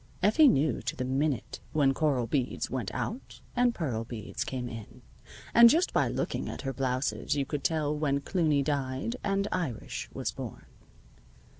Effie 0.23 0.47
knew 0.47 0.81
to 0.81 0.95
the 0.95 1.05
minute 1.05 1.59
when 1.73 1.93
coral 1.93 2.25
beads 2.25 2.71
went 2.71 2.91
out 2.91 3.39
and 3.55 3.75
pearl 3.75 4.03
beads 4.03 4.43
came 4.43 4.67
in, 4.67 5.03
and 5.53 5.69
just 5.69 5.93
by 5.93 6.07
looking 6.07 6.49
at 6.49 6.63
her 6.63 6.73
blouses 6.73 7.35
you 7.35 7.45
could 7.45 7.63
tell 7.63 7.95
when 7.95 8.19
Cluny 8.19 8.63
died 8.63 9.17
and 9.23 9.47
Irish 9.51 10.09
was 10.11 10.31
born. 10.31 10.65